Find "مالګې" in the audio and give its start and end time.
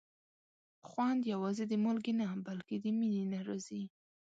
1.83-2.13